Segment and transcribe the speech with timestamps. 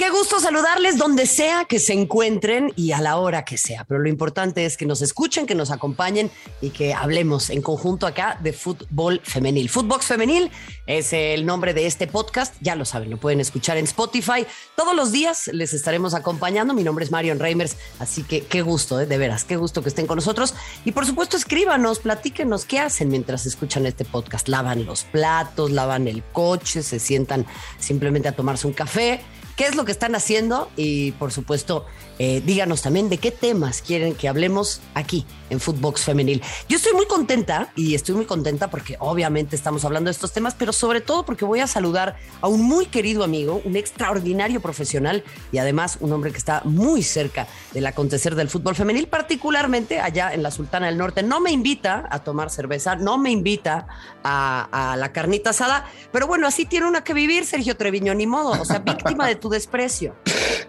[0.00, 3.84] Qué gusto saludarles donde sea que se encuentren y a la hora que sea.
[3.84, 6.30] Pero lo importante es que nos escuchen, que nos acompañen
[6.62, 9.68] y que hablemos en conjunto acá de fútbol femenil.
[9.68, 10.50] Footbox Femenil
[10.86, 12.54] es el nombre de este podcast.
[12.62, 14.46] Ya lo saben, lo pueden escuchar en Spotify.
[14.74, 16.72] Todos los días les estaremos acompañando.
[16.72, 19.04] Mi nombre es Marion Reimers, así que qué gusto, ¿eh?
[19.04, 20.54] de veras, qué gusto que estén con nosotros.
[20.86, 24.48] Y por supuesto, escríbanos, platíquenos qué hacen mientras escuchan este podcast.
[24.48, 27.44] Lavan los platos, lavan el coche, se sientan
[27.78, 29.20] simplemente a tomarse un café
[29.60, 31.84] qué es lo que están haciendo y por supuesto
[32.18, 36.42] eh, díganos también de qué temas quieren que hablemos aquí en Footbox Femenil.
[36.68, 40.54] Yo estoy muy contenta y estoy muy contenta porque obviamente estamos hablando de estos temas,
[40.54, 45.24] pero sobre todo porque voy a saludar a un muy querido amigo, un extraordinario profesional
[45.52, 50.32] y además un hombre que está muy cerca del acontecer del fútbol femenil, particularmente allá
[50.32, 51.22] en la Sultana del Norte.
[51.22, 53.86] No me invita a tomar cerveza, no me invita
[54.22, 58.26] a, a la carnita asada, pero bueno, así tiene una que vivir, Sergio Treviño, ni
[58.26, 60.14] modo, o sea, víctima de tu desprecio.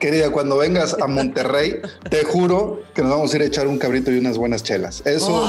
[0.02, 3.78] Querida, cuando vengas a Monterrey, te juro que nos vamos a ir a echar un
[3.78, 5.04] cabrito y unas buenas chelas.
[5.06, 5.48] Eso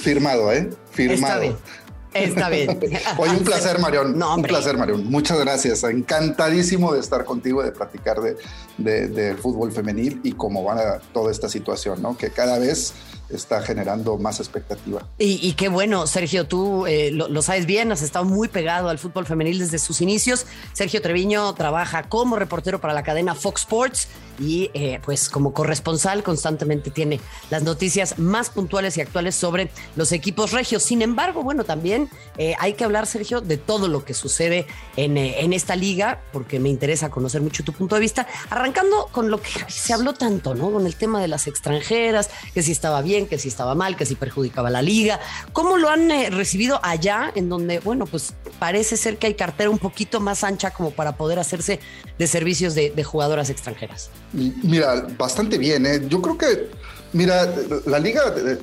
[0.00, 0.68] firmado, ¿eh?
[0.90, 1.42] Firmado.
[1.42, 2.68] Está bien.
[2.68, 3.00] Está bien.
[3.18, 4.20] Oye, un placer, Marión.
[4.20, 5.08] un placer, Marión.
[5.08, 5.84] Muchas gracias.
[5.84, 11.48] Encantadísimo de estar contigo, de platicar de, de, fútbol femenil y cómo va toda esta
[11.48, 12.16] situación, ¿no?
[12.16, 12.94] Que cada vez
[13.30, 15.06] está generando más expectativa.
[15.18, 19.26] Y, qué bueno, Sergio, tú eh, lo, sabes bien, has estado muy pegado al fútbol
[19.26, 20.46] femenil desde sus inicios.
[20.72, 24.08] Sergio Treviño trabaja como reportero para la cadena Fox Sports
[24.40, 27.20] y eh, pues como corresponsal constantemente tiene
[27.50, 30.82] las noticias más puntuales y actuales sobre los equipos regios.
[30.82, 35.16] Sin embargo, bueno, también eh, hay que hablar, Sergio, de todo lo que sucede en,
[35.16, 39.40] en esta liga, porque me interesa conocer mucho tu punto de vista, arrancando con lo
[39.40, 40.70] que se habló tanto, ¿no?
[40.70, 44.06] Con el tema de las extranjeras, que si estaba bien que si estaba mal, que
[44.06, 45.20] si perjudicaba la liga.
[45.52, 49.70] ¿Cómo lo han eh, recibido allá, en donde, bueno, pues parece ser que hay cartera
[49.70, 51.80] un poquito más ancha como para poder hacerse
[52.18, 54.10] de servicios de, jugadoras extranjeras?
[54.32, 55.86] Mira, bastante bien.
[55.86, 56.02] ¿eh?
[56.08, 57.50] Yo creo que Mira,
[57.86, 58.58] la liga eh,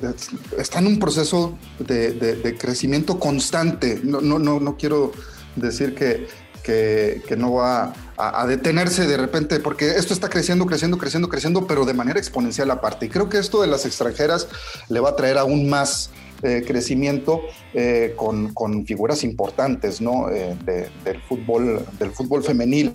[0.56, 4.00] está en un proceso de, crecimiento constante.
[4.04, 5.10] No, no, no quiero
[5.56, 6.28] decir que,
[6.66, 11.84] que, no va a, detenerse de repente, porque esto está creciendo, creciendo, creciendo, creciendo, pero
[11.84, 13.06] de manera exponencial aparte.
[13.06, 14.48] Y creo que esto de las extranjeras
[14.88, 16.10] le va a traer aún más
[16.42, 17.40] eh, crecimiento
[17.72, 20.30] eh, con, figuras importantes ¿no?
[20.30, 20.56] Eh,
[21.04, 22.92] del, fútbol, del fútbol femenil.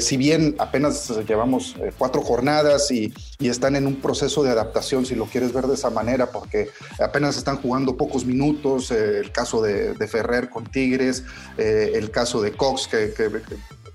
[0.00, 5.26] si bien apenas llevamos cuatro jornadas y, están en un proceso de adaptación, si lo
[5.26, 6.68] quieres ver de esa manera, porque
[7.00, 11.24] apenas están jugando pocos minutos, el caso de, Ferrer con Tigres,
[11.56, 13.12] el caso de Cox, que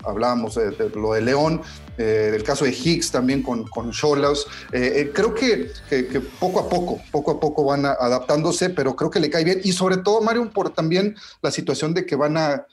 [0.04, 1.62] hablábamos de, lo de León,
[1.96, 3.90] eh, del caso de Higgs también con, con.
[3.90, 3.92] Eh,
[4.72, 5.72] eh, creo que,
[6.38, 9.60] poco a poco, poco a poco van adaptándose, pero creo que le cae bien.
[9.64, 12.66] Y sobre todo, Mario, por también la situación de que van a,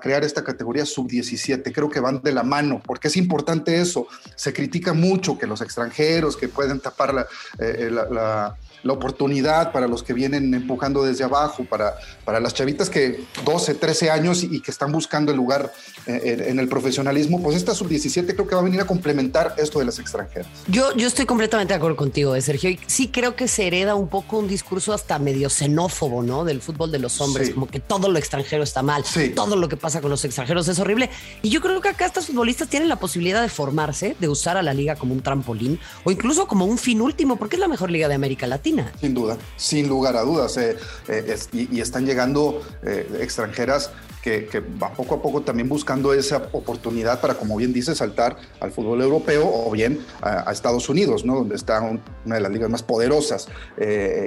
[0.00, 1.72] crear esta categoría sub-17.
[1.72, 4.06] Creo que van de la mano, porque es importante eso.
[4.36, 8.56] Se critica mucho que los extranjeros que pueden tapar la
[8.92, 14.10] oportunidad para los que vienen empujando desde abajo, para, para las chavitas que 12, 13
[14.10, 15.72] años y, que están buscando el lugar
[16.06, 19.78] eh, en, el profesionalismo, pues esta sub-17 creo que va a venir a complementar esto
[19.78, 20.48] de las extranjeras.
[20.68, 22.70] Yo, yo estoy completamente de acuerdo contigo, eh, Sergio.
[22.70, 26.44] Y sí creo que se hereda un poco un discurso hasta medio xenófobo, ¿no?
[26.44, 29.04] Del fútbol de los hombres, como que todo lo extranjero está mal,
[29.34, 31.10] todo lo que pasa con los extranjeros es horrible.
[31.42, 34.62] Y yo creo que acá estos futbolistas tienen la posibilidad de formarse, de usar a
[34.62, 37.90] la liga como un trampolín o incluso como un fin último, porque es la mejor
[37.90, 38.75] liga de América Latina.
[39.00, 40.56] Sin duda, sin lugar a dudas.
[40.56, 40.76] Eh,
[41.08, 43.90] eh, y, están llegando eh, extranjeras
[44.22, 48.36] que, que, van poco a poco también buscando esa oportunidad para, como bien dice, saltar
[48.60, 51.36] al fútbol europeo o bien a, Estados Unidos, ¿no?
[51.36, 53.48] donde está una de las ligas más poderosas.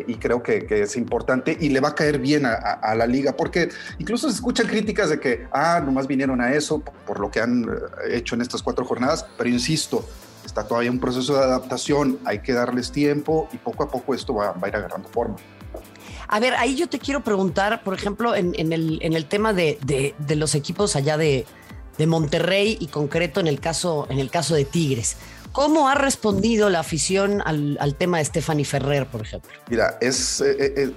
[0.07, 3.69] y creo que, es importante y le va a caer bien a, la liga, porque
[3.97, 7.65] incluso se escuchan críticas de que, ah, nomás vinieron a eso por lo que han
[8.09, 10.05] hecho en estas cuatro jornadas, pero insisto,
[10.49, 14.33] está todavía un proceso de adaptación, hay que darles tiempo y poco a poco esto
[14.33, 15.35] va, a ir agarrando forma.
[16.27, 20.95] A ver, ahí yo te quiero preguntar, por ejemplo, en, el, tema de, los equipos
[20.95, 21.45] allá de,
[22.07, 25.17] Monterrey y concreto en el caso, en el caso de Tigres.
[25.51, 29.51] ¿Cómo ha respondido la afición al, tema de Stephanie Ferrer, por ejemplo?
[29.69, 30.93] Mira, es, eh, eh, eh,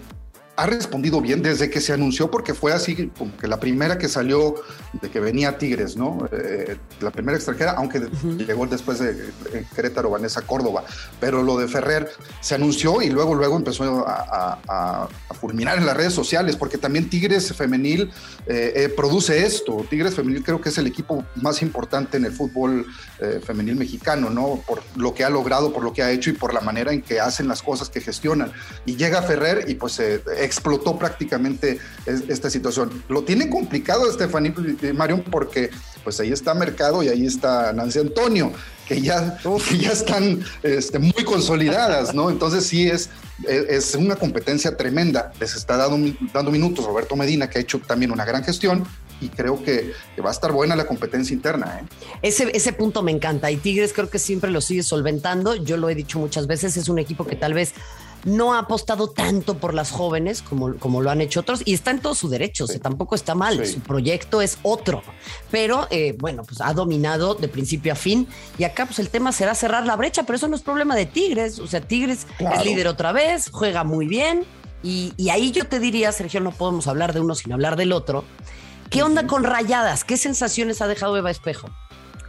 [0.62, 4.08] ha respondido bien desde que se anunció, porque fue así como que la primera que
[4.08, 4.54] salió
[5.00, 6.28] de que venía Tigres, ¿no?
[6.30, 8.00] Eh, la primera extranjera, aunque
[8.46, 9.32] llegó después de,
[9.74, 10.84] Querétaro, Vanessa Córdoba,
[11.18, 12.08] pero lo de Ferrer
[12.40, 15.08] se anunció y luego, luego empezó a,
[15.40, 18.12] fulminar en las redes sociales, porque también Tigres Femenil
[18.46, 19.84] eh, eh, produce esto.
[19.90, 22.86] Tigres Femenil creo que es el equipo más importante en el fútbol
[23.46, 24.62] femenil mexicano, ¿no?
[24.66, 27.02] Por lo que ha logrado, por lo que ha hecho y por la manera en
[27.02, 28.52] que hacen las cosas que gestionan.
[28.84, 33.02] Y llega Ferrer y pues se explotó prácticamente esta situación.
[33.08, 34.52] Lo tiene complicado Estefaní
[34.94, 35.70] Marion porque
[36.04, 38.52] pues ahí está Mercado y ahí está Nancy Antonio,
[38.86, 39.38] que ya,
[39.78, 42.28] ya están este, muy consolidadas, ¿no?
[42.28, 43.08] Entonces sí es,
[43.48, 45.32] es una competencia tremenda.
[45.40, 48.84] Les está dando, dando minutos Roberto Medina, que ha hecho también una gran gestión,
[49.22, 51.80] y creo que, va a estar buena la competencia interna.
[51.80, 51.84] ¿eh?
[52.22, 55.54] Ese, ese punto me encanta y Tigres creo que siempre lo sigue solventando.
[55.54, 57.72] Yo lo he dicho muchas veces, es un equipo que tal vez
[58.24, 61.90] no ha apostado tanto por las jóvenes como, como lo han hecho otros y está
[61.90, 65.02] en todo su derecho, tampoco está mal, su proyecto es otro,
[65.50, 68.28] pero eh, bueno, pues ha dominado de principio a fin
[68.58, 71.06] y acá pues el tema será cerrar la brecha, pero eso no es problema de
[71.06, 74.44] Tigres, o sea, Tigres es líder otra vez, juega muy bien
[74.82, 77.92] y, y ahí yo te diría, Sergio, no podemos hablar de uno sin hablar del
[77.92, 78.24] otro.
[78.90, 80.04] ¿Qué onda con rayadas?
[80.04, 81.70] ¿Qué sensaciones ha dejado Eva Espejo?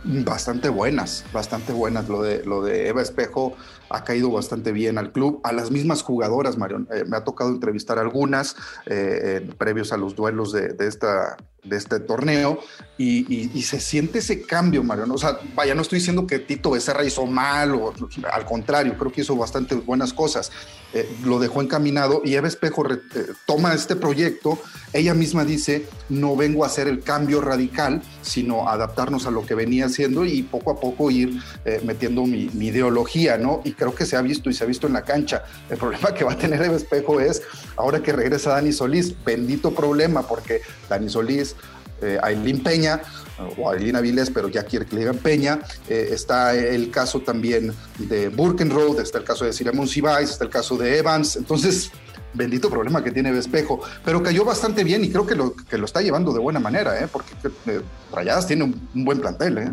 [0.06, 2.10] Bastante buenas, bastante buenas.
[2.10, 3.54] Lo de, lo de Eva Espejo
[3.90, 6.90] ha caído bastante bien al club, a las mismas jugadoras, Marion.
[6.92, 12.00] Eh, me ha tocado entrevistar algunas eh, previos a los duelos de, esta, de este
[12.00, 12.60] torneo
[12.98, 15.10] y, se siente ese cambio, Marion.
[15.12, 17.94] O sea, vaya, no estoy diciendo que Tito Becerra hizo mal o
[18.31, 20.51] al contrario, creo que hizo bastante buenas cosas.
[20.94, 22.86] Eh, lo dejó encaminado y Eva Espejo
[23.45, 24.60] toma este proyecto.
[24.92, 29.56] Ella misma dice, no vengo a hacer el cambio radical, sino adaptarnos a lo que
[29.56, 31.42] venía haciendo y poco a poco ir
[31.83, 33.62] metiendo mi, mi ideología, ¿no?
[33.63, 35.45] Y creo que se ha visto y se ha visto en la cancha.
[35.69, 37.42] El problema que va a tener el espejo es
[37.75, 41.53] ahora que regresa Dani Solís, bendito problema, porque Dani Solís,
[42.04, 43.02] eh, Aileen Peña,
[43.58, 45.60] o Aileen Avilés, pero ya quiere que le digan Peña.
[45.88, 50.50] Eh, está el caso también de Burkenroad, está el caso de Siramón Sibais, está el
[50.50, 51.36] caso de Evans.
[51.36, 51.92] Entonces,
[52.34, 55.86] bendito problema que tiene Espejo, pero cayó bastante bien y creo que lo, que lo
[55.86, 57.08] está llevando de buena manera, ¿eh?
[57.12, 57.34] porque
[57.68, 59.58] eh, Rayadas tiene un, un buen plantel.
[59.58, 59.72] ¿eh?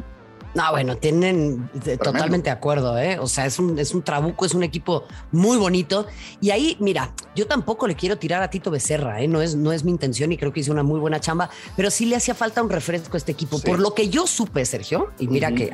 [0.55, 1.71] No, bueno, tienen
[2.03, 3.19] totalmente de acuerdo, ¿eh?
[3.19, 6.07] O sea, es un, es un trabuco, es un equipo muy bonito.
[6.41, 9.29] Y ahí, mira, yo tampoco le quiero tirar a Tito Becerra, ¿eh?
[9.29, 11.91] No es, no es mi intención y creo que hizo una muy buena chamba, pero
[11.91, 13.61] sí le hacía falta un refresco a este equipo.
[13.61, 15.71] Por lo que yo supe, Sergio, y mira que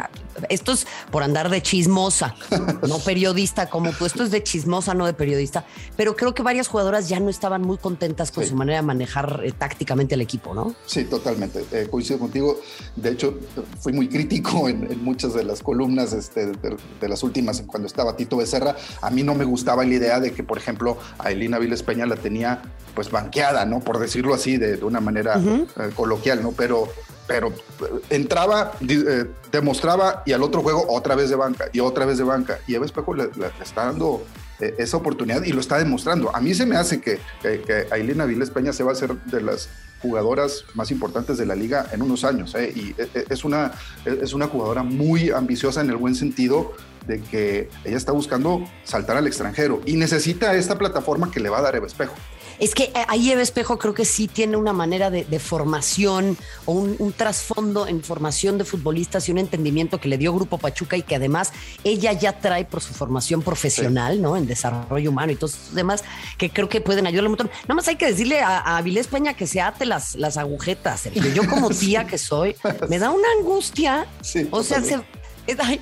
[0.51, 2.35] esto es por andar de chismosa,
[2.87, 5.65] no periodista como tú, esto es de chismosa, no de periodista,
[5.97, 9.41] pero creo que varias jugadoras ya no estaban muy contentas con su manera de manejar
[9.43, 10.75] eh, tácticamente el equipo, ¿no?
[10.85, 11.65] Sí, totalmente.
[11.73, 12.61] Eh, coincido contigo.
[12.95, 13.39] De hecho,
[13.81, 18.37] fui muy crítico en, muchas de las columnas este, de, las últimas, cuando estaba Tito
[18.37, 21.83] Becerra, a mí no me gustaba la idea de que, por ejemplo, a Elina Viles
[21.83, 22.63] Peña la tenía
[22.95, 23.81] pues banqueada, ¿no?
[23.81, 26.53] Por decirlo así, de, una manera eh, coloquial, ¿no?
[26.53, 26.89] Pero,
[27.27, 32.07] pero eh, entraba, eh, demostraba y al otro juego otra vez de banca y otra
[32.07, 32.59] vez de banca.
[32.67, 33.29] Y Eva Espejo le,
[33.63, 34.25] está dando
[34.59, 36.35] esa oportunidad y lo está demostrando.
[36.35, 39.15] A mí se me hace que, que, que Ailina Viles Peña se va a hacer
[39.25, 39.69] de las
[40.01, 42.55] jugadoras más importantes de la liga en unos años.
[42.55, 42.73] ¿eh?
[42.75, 43.73] Y e, e, es una,
[44.05, 46.73] es una jugadora muy ambiciosa en el buen sentido
[47.07, 51.59] de que ella está buscando saltar al extranjero y necesita esta plataforma que le va
[51.59, 52.15] a dar Eva Espejo.
[52.59, 56.73] Es que eh, ahí Eva Espejo creo que sí tiene una manera de, formación o
[56.73, 61.03] un, trasfondo en formación de futbolistas y un entendimiento que le dio Grupo Pachuca y
[61.03, 61.53] que además
[61.85, 64.37] ella ya trae por su formación profesional, ¿no?
[64.37, 66.05] En desarrollo humano y todos demás,
[66.39, 67.51] que creo que pueden ayudarle un montón.
[67.63, 71.09] Nada más hay que decirle a, Avilés Peña que se ate las, las agujetas.
[71.35, 72.57] Yo como tía que soy,
[72.89, 74.07] me da una angustia.
[74.51, 75.01] o sea, se,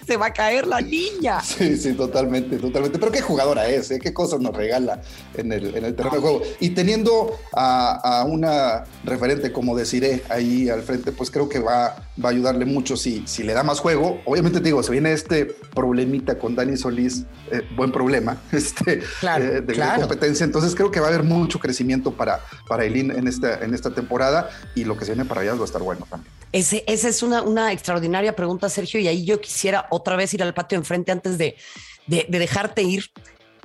[0.06, 1.40] se va a caer la niña.
[1.40, 2.98] Sí, sí, totalmente, totalmente.
[2.98, 3.98] Pero qué jugadora es, ¿eh?
[3.98, 5.00] qué cosas nos regala
[5.34, 6.42] en el, en el terreno de juego.
[6.60, 12.28] Y teniendo a, una referente como deciré ahí al frente, pues creo que va, va
[12.28, 14.20] a ayudarle mucho si, si le da más juego.
[14.24, 19.62] Obviamente te digo, se viene este problemita con Dani Solís, eh, buen problema, este, eh,
[19.64, 20.44] de competencia.
[20.44, 23.94] Entonces creo que va a haber mucho crecimiento para, para Eileen en esta, en esta
[23.94, 26.43] temporada y lo que se viene para allá va a estar bueno también.
[26.54, 30.42] Ese, esa es una, una extraordinaria pregunta, Sergio, y ahí yo quisiera otra vez ir
[30.44, 31.56] al patio enfrente antes de,
[32.06, 33.10] de, dejarte ir.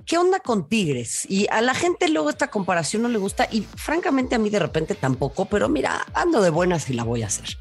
[0.08, 1.28] ¿Qué onda con Tigres?
[1.30, 4.58] Y a la gente luego esta comparación no le gusta y francamente a mí de
[4.58, 7.60] repente tampoco, pero mira, ando de buenas y la voy a hacer.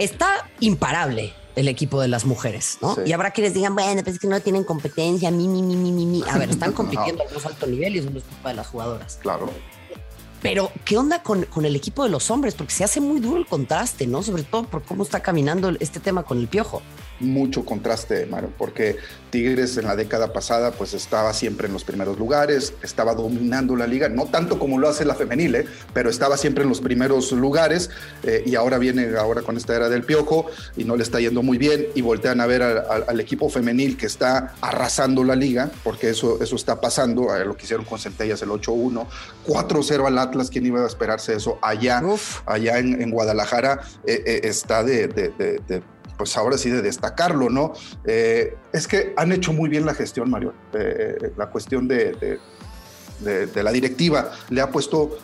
[0.00, 2.96] Está imparable el equipo de las mujeres, ¿no?
[3.06, 6.04] Y habrá quienes digan, bueno, pues es que no tienen competencia, mi, mi, mi, mi,
[6.04, 6.24] mi.
[6.28, 8.66] A ver, están compitiendo al más alto nivel y eso no es culpa de las
[8.66, 9.20] jugadoras.
[9.22, 9.48] Claro.
[10.42, 12.54] Pero, ¿qué onda con, con, el equipo de los hombres?
[12.54, 14.22] Porque se hace muy duro el contraste, ¿no?
[14.22, 16.82] Sobre todo por cómo está caminando este tema con el piojo.
[17.20, 18.96] Mucho contraste, Mario, porque
[19.30, 23.86] Tigres en la década pasada pues estaba siempre en los primeros lugares, estaba dominando la
[23.86, 25.66] liga, no tanto como lo hace la femenil, ¿eh?
[25.92, 27.90] pero estaba siempre en los primeros lugares
[28.22, 30.46] eh, y ahora viene ahora con esta era del piojo
[30.76, 34.06] y no le está yendo muy bien y voltean a ver al equipo femenil que
[34.06, 38.48] está arrasando la liga, porque eso, eso está pasando, lo que hicieron con Centellas el
[38.48, 39.06] 8-1,
[39.46, 41.58] 4-0 al Atlas, ¿quién iba a esperarse eso?
[41.62, 42.02] Allá,
[42.46, 45.08] allá en, Guadalajara eh, está de
[46.18, 47.72] pues ahora sí de destacarlo, ¿no?
[48.04, 50.52] Eh, es que han hecho muy bien la gestión, Mario.
[50.74, 52.38] Eh, la cuestión de,
[53.20, 55.16] de, la directiva le ha puesto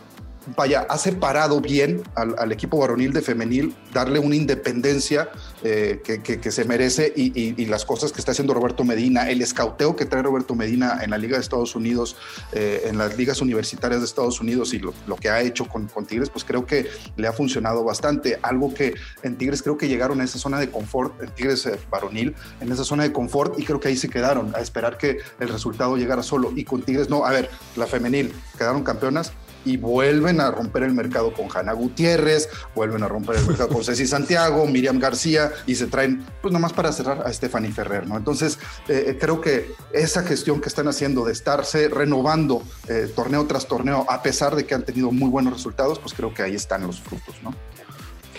[0.56, 5.28] vaya, ha separado bien al, equipo varonil de femenil, darle una independencia
[5.62, 10.04] eh, que, se merece y, las cosas que está haciendo Roberto Medina, el escauteo que
[10.04, 12.16] trae Roberto Medina en la Liga de Estados Unidos,
[12.52, 16.28] eh, en las ligas universitarias de Estados Unidos y lo, que ha hecho con, Tigres,
[16.28, 18.38] pues creo que le ha funcionado bastante.
[18.42, 21.78] Algo que en Tigres creo que llegaron a esa zona de confort, en Tigres eh,
[21.90, 25.18] varonil, en esa zona de confort y creo que ahí se quedaron a esperar que
[25.40, 26.52] el resultado llegara solo.
[26.54, 29.32] Y con Tigres, no, a ver, la femenil, quedaron campeonas,
[29.64, 33.84] y vuelven a romper el mercado con Hanna Gutiérrez, vuelven a romper el mercado con
[33.84, 38.16] Ceci Santiago, Miriam García y se traen, pues nomás para cerrar a Stephanie Ferrer, ¿no?
[38.16, 43.46] Entonces, eh, eh, creo que esa gestión que están haciendo de estarse renovando eh, torneo
[43.46, 46.54] tras torneo, a pesar de que han tenido muy buenos resultados, pues creo que ahí
[46.54, 47.54] están los frutos, ¿no?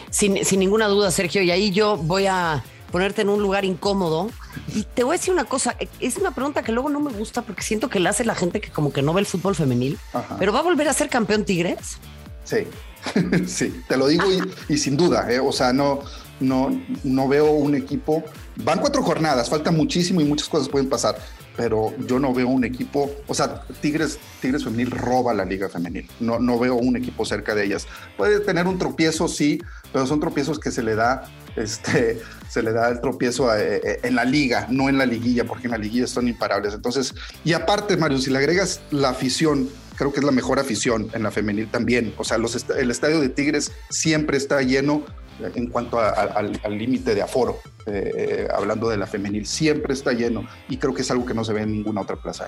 [0.10, 4.30] Sin, sin ninguna duda, Sergio, y ahí yo voy a ponerte en un lugar incómodo.
[4.74, 7.42] Y te voy a decir una cosa, es una pregunta que luego no me gusta
[7.42, 9.98] porque siento que la hace la gente que como que no ve el fútbol femenil,
[10.40, 11.98] pero ¿va a volver a ser campeón Tigres?
[12.44, 12.68] Sí,
[13.48, 14.26] sí, te lo digo
[14.70, 15.40] y, sin duda, ¿eh?
[15.40, 16.00] o sea, no,
[16.40, 16.70] no,
[17.04, 18.24] no veo un equipo,
[18.58, 21.18] van cuatro jornadas, falta muchísimo y muchas cosas pueden pasar,
[21.58, 26.10] pero yo no veo un equipo, o sea, Tigres, Tigres femenil roba la liga femenil,
[26.20, 27.88] no, no veo un equipo cerca de ellas.
[28.18, 29.60] Puede tener un tropiezo, sí,
[29.92, 31.24] pero son tropiezos que se le da
[31.56, 35.46] este, se le da el tropiezo eh, eh, en la liga, no en la liguilla,
[35.46, 36.74] porque en la liguilla son imparables.
[36.74, 41.10] Entonces, y aparte, Mario, si le agregas la afición, creo que es la mejor afición
[41.14, 42.14] en la femenil también.
[42.18, 45.06] O sea, los el estadio de Tigres siempre está lleno
[45.40, 50.78] en cuanto al límite de aforo, eh, hablando de la femenil, siempre está lleno y
[50.78, 52.48] creo que es algo que no se ve en ninguna otra plaza.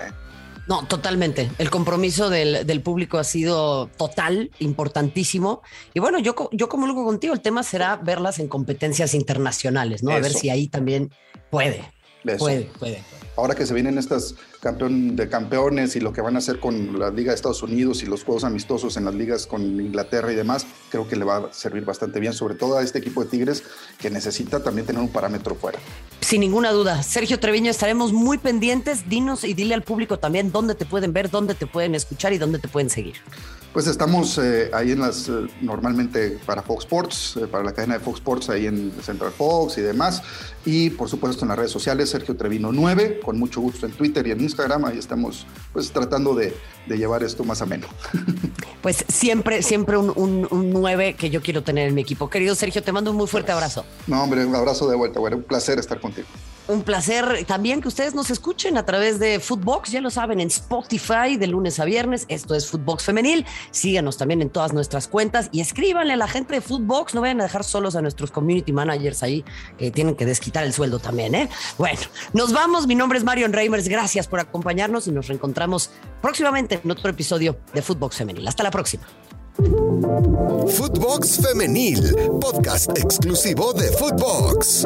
[0.67, 1.49] No, totalmente.
[1.57, 5.61] El compromiso del, público ha sido total, importantísimo.
[5.93, 10.11] Y bueno, yo, yo comulgo contigo, el tema será verlas en competencias internacionales, ¿no?
[10.11, 11.11] A ver si ahí también
[11.49, 11.96] puede.
[12.35, 13.03] Puede, puede.
[13.37, 16.97] Ahora que se vienen estas campeón de campeones y lo que van a hacer con
[16.97, 20.35] la Liga de Estados Unidos y los juegos amistosos en las ligas con Inglaterra y
[20.35, 23.29] demás, creo que le va a servir bastante bien, sobre todo a este equipo de
[23.29, 23.63] Tigres
[23.99, 25.77] que necesita también tener un parámetro fuera.
[26.21, 27.03] Sin ninguna duda.
[27.03, 29.07] Sergio Treviño, estaremos muy pendientes.
[29.07, 32.39] Dinos y dile al público también dónde te pueden ver, dónde te pueden escuchar y
[32.39, 33.17] dónde te pueden seguir.
[33.77, 37.93] Pues estamos eh, ahí en las, eh, normalmente para Fox Sports, eh, para la cadena
[37.93, 40.23] de Fox Sports, ahí en Central Fox y demás.
[40.65, 44.25] Y por supuesto en las redes sociales, Sergio Trevino 9, con mucho gusto en Twitter
[44.25, 44.85] y en Instagram.
[44.85, 46.55] Ahí estamos pues tratando de,
[46.87, 47.85] llevar esto más ameno.
[48.81, 52.29] Pues siempre, siempre un, un, 9 que yo quiero tener en mi equipo.
[52.29, 53.85] Querido Sergio, te mando un muy fuerte abrazo.
[54.07, 55.19] No, hombre, un abrazo de vuelta.
[55.19, 56.27] Bueno, un placer estar contigo.
[56.67, 60.49] Un placer también que ustedes nos escuchen a través de Footbox, ya lo saben, en
[60.49, 62.25] Spotify de lunes a viernes.
[62.27, 63.45] Esto es Footbox Femenil.
[63.71, 67.15] Síganos también en todas nuestras cuentas y escríbanle a la gente de Footbox.
[67.15, 69.45] No vayan a dejar solos a nuestros community managers ahí
[69.77, 71.35] que tienen que desquitar el sueldo también.
[71.35, 71.49] ¿eh?
[71.77, 72.01] Bueno,
[72.33, 72.85] nos vamos.
[72.85, 73.87] Mi nombre es Marion Reimers.
[73.87, 75.89] Gracias por acompañarnos y nos reencontramos
[76.21, 78.45] próximamente en otro episodio de Footbox Femenil.
[78.45, 79.07] Hasta la próxima.
[79.57, 84.85] Footbox Femenil, podcast exclusivo de Footbox.